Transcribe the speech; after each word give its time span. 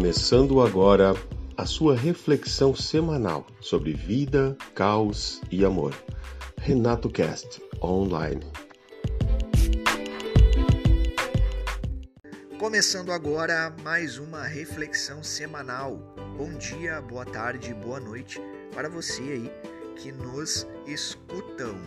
Começando 0.00 0.62
agora 0.62 1.12
a 1.54 1.66
sua 1.66 1.94
reflexão 1.94 2.74
semanal 2.74 3.46
sobre 3.60 3.92
vida, 3.92 4.56
caos 4.74 5.42
e 5.50 5.62
amor. 5.62 5.94
Renato 6.56 7.10
Cast 7.10 7.62
Online. 7.82 8.40
Começando 12.58 13.12
agora 13.12 13.76
mais 13.82 14.16
uma 14.16 14.44
reflexão 14.44 15.22
semanal. 15.22 16.14
Bom 16.34 16.54
dia, 16.54 17.02
boa 17.02 17.26
tarde, 17.26 17.74
boa 17.74 18.00
noite 18.00 18.40
para 18.72 18.88
você 18.88 19.20
aí 19.20 19.52
que 19.96 20.10
nos 20.10 20.66
escutam. 20.86 21.78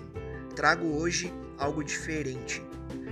Trago 0.55 0.85
hoje 0.85 1.33
algo 1.57 1.83
diferente. 1.83 2.61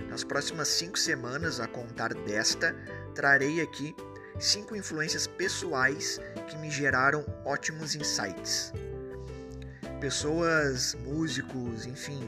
Nas 0.07 0.23
próximas 0.23 0.67
cinco 0.67 0.99
semanas, 0.99 1.59
a 1.59 1.67
contar 1.67 2.13
desta, 2.13 2.75
trarei 3.15 3.61
aqui 3.61 3.95
cinco 4.39 4.75
influências 4.75 5.27
pessoais 5.27 6.19
que 6.49 6.57
me 6.57 6.69
geraram 6.69 7.25
ótimos 7.45 7.95
insights. 7.95 8.73
Pessoas, 9.99 10.95
músicos, 11.03 11.85
enfim, 11.85 12.21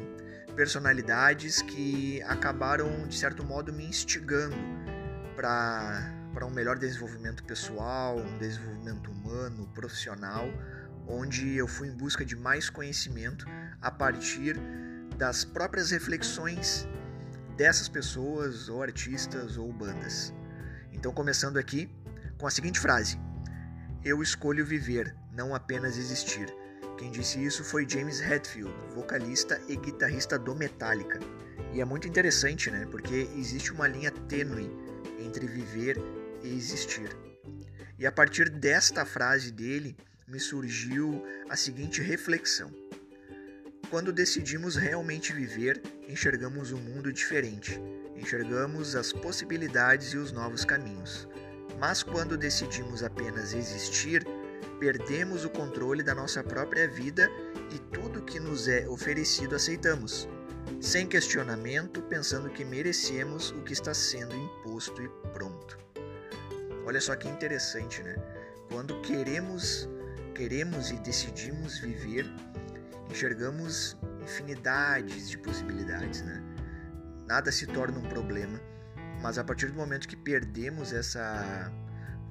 personalidades 0.56 1.62
que 1.62 2.22
acabaram 2.24 3.08
de 3.08 3.18
certo 3.18 3.44
modo 3.44 3.74
me 3.74 3.86
instigando 3.86 4.56
para 5.36 6.46
um 6.46 6.52
melhor 6.52 6.78
desenvolvimento 6.78 7.44
pessoal, 7.44 8.18
um 8.18 8.38
desenvolvimento 8.38 9.10
humano, 9.10 9.68
profissional, 9.74 10.46
onde 11.08 11.58
eu 11.58 11.68
fui 11.68 11.88
em 11.88 11.96
busca 11.96 12.24
de 12.24 12.36
mais 12.36 12.70
conhecimento 12.70 13.46
a 13.82 13.90
partir 13.90 14.56
das 15.18 15.44
próprias 15.44 15.92
reflexões 15.92 16.88
dessas 17.58 17.88
pessoas, 17.88 18.70
ou 18.70 18.82
artistas, 18.82 19.58
ou 19.58 19.72
bandas. 19.72 20.34
Então, 20.94 21.12
começando 21.12 21.58
aqui 21.58 21.90
com 22.38 22.48
a 22.48 22.52
seguinte 22.52 22.80
frase: 22.80 23.20
Eu 24.04 24.22
escolho 24.22 24.66
viver, 24.66 25.16
não 25.32 25.54
apenas 25.54 25.98
existir. 25.98 26.54
Quem 26.98 27.12
disse 27.12 27.44
isso 27.44 27.64
foi 27.64 27.90
James 27.90 28.22
Hetfield, 28.22 28.74
vocalista 28.94 29.60
e 29.68 29.76
guitarrista 29.76 30.38
do 30.38 30.56
Metallica. 30.56 31.20
E 31.74 31.82
é 31.82 31.86
muito 31.86 32.08
interessante, 32.08 32.70
né? 32.70 32.86
Porque 32.90 33.28
existe 33.36 33.74
uma 33.74 33.88
linha 33.88 34.12
tênue 34.12 34.70
entre 35.20 35.48
viver 35.48 35.98
e 36.44 36.56
existir. 36.56 37.10
E 37.98 38.06
a 38.06 38.12
partir 38.12 38.50
desta 38.50 39.06
frase 39.06 39.52
dele 39.52 39.98
me 40.28 40.40
surgiu 40.40 41.24
a 41.50 41.56
seguinte 41.56 42.02
reflexão: 42.02 42.72
Quando 43.94 44.12
decidimos 44.12 44.76
realmente 44.76 45.32
viver, 45.32 45.80
enxergamos 46.10 46.72
um 46.72 46.80
mundo 46.80 47.14
diferente, 47.14 47.80
enxergamos 48.16 48.96
as 48.96 49.14
possibilidades 49.14 50.14
e 50.14 50.18
os 50.18 50.32
novos 50.32 50.66
caminhos. 50.66 51.28
Mas 51.80 52.02
quando 52.02 52.36
decidimos 52.36 53.04
apenas 53.04 53.54
existir, 53.54 54.26
perdemos 54.80 55.46
o 55.46 55.50
controle 55.52 56.02
da 56.02 56.16
nossa 56.16 56.44
própria 56.44 56.88
vida 56.88 57.30
e 57.72 57.78
tudo 57.96 58.24
que 58.24 58.40
nos 58.40 58.68
é 58.68 58.90
oferecido 58.90 59.56
aceitamos 59.56 60.28
sem 60.82 61.06
questionamento, 61.06 62.02
pensando 62.02 62.50
que 62.50 62.66
merecemos 62.66 63.52
o 63.52 63.62
que 63.62 63.74
está 63.74 63.94
sendo 63.94 64.36
imposto 64.36 65.04
e 65.04 65.10
pronto. 65.34 65.78
Olha 66.88 67.00
só 67.00 67.16
que 67.16 67.30
interessante, 67.30 68.02
né? 68.02 68.16
Quando 68.72 69.00
queremos, 69.02 69.88
queremos 70.34 70.90
e 70.90 70.96
decidimos 70.96 71.78
viver, 71.78 72.26
enxergamos 73.14 73.96
infinidades 74.24 75.30
de 75.30 75.38
possibilidades, 75.38 76.24
né? 76.24 76.42
Nada 77.28 77.52
se 77.52 77.68
torna 77.68 78.00
um 78.00 78.10
problema, 78.10 78.60
mas 79.22 79.38
a 79.38 79.44
partir 79.44 79.68
do 79.68 79.76
momento 79.76 80.08
que 80.08 80.16
perdemos 80.16 80.92
essa, 80.92 81.72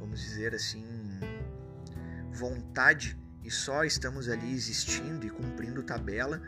vamos 0.01 0.21
dizer 0.21 0.55
assim, 0.55 0.85
vontade 2.33 3.17
e 3.45 3.51
só 3.51 3.85
estamos 3.85 4.29
ali 4.29 4.53
existindo 4.53 5.25
e 5.25 5.31
cumprindo 5.31 5.85
tabela, 5.85 6.43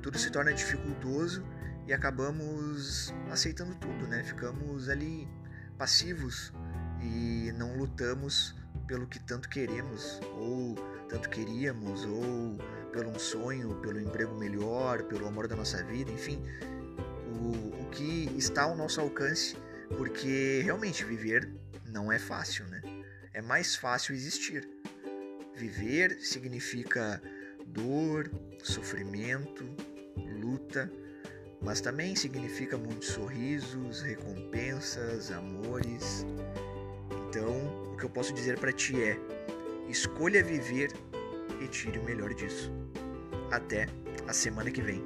tudo 0.00 0.16
se 0.16 0.30
torna 0.30 0.52
dificultoso 0.52 1.44
e 1.86 1.92
acabamos 1.92 3.12
aceitando 3.28 3.74
tudo, 3.74 4.06
né? 4.06 4.22
Ficamos 4.22 4.88
ali 4.88 5.28
passivos 5.76 6.52
e 7.02 7.52
não 7.56 7.76
lutamos 7.76 8.54
pelo 8.86 9.08
que 9.08 9.18
tanto 9.18 9.48
queremos 9.48 10.20
ou 10.36 10.76
tanto 11.08 11.28
queríamos 11.28 12.04
ou 12.04 12.56
pelo 12.92 13.10
um 13.10 13.18
sonho, 13.18 13.74
pelo 13.76 14.00
emprego 14.00 14.34
melhor, 14.38 15.02
pelo 15.04 15.26
amor 15.26 15.48
da 15.48 15.56
nossa 15.56 15.82
vida, 15.84 16.10
enfim, 16.10 16.42
o, 17.40 17.82
o 17.82 17.90
que 17.90 18.30
está 18.36 18.62
ao 18.62 18.76
nosso 18.76 19.00
alcance, 19.00 19.56
porque 19.96 20.60
realmente 20.62 21.04
viver 21.04 21.50
não 21.86 22.12
é 22.12 22.18
fácil, 22.18 22.64
né? 22.66 22.80
É 23.32 23.40
mais 23.40 23.76
fácil 23.76 24.14
existir. 24.14 24.68
Viver 25.56 26.18
significa 26.20 27.20
dor, 27.66 28.30
sofrimento, 28.62 29.64
luta, 30.40 30.90
mas 31.62 31.80
também 31.80 32.16
significa 32.16 32.76
muitos 32.76 33.08
sorrisos, 33.08 34.00
recompensas, 34.02 35.30
amores. 35.30 36.24
Então, 37.28 37.92
o 37.92 37.96
que 37.96 38.04
eu 38.04 38.10
posso 38.10 38.32
dizer 38.32 38.58
para 38.58 38.72
ti 38.72 39.00
é: 39.02 39.18
escolha 39.88 40.42
viver 40.42 40.92
e 41.60 41.68
tire 41.68 41.98
o 41.98 42.04
melhor 42.04 42.34
disso. 42.34 42.72
Até 43.50 43.88
a 44.26 44.32
semana 44.32 44.70
que 44.70 44.82
vem. 44.82 45.02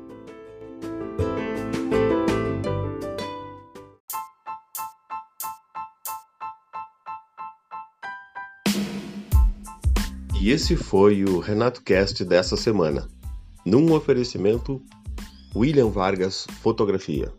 E 10.40 10.50
esse 10.50 10.76
foi 10.76 11.24
o 11.24 11.38
Renato 11.38 11.82
Cast 11.82 12.22
dessa 12.22 12.54
semana, 12.54 13.08
num 13.64 13.92
oferecimento 13.92 14.82
William 15.56 15.88
Vargas 15.88 16.46
Fotografia. 16.60 17.32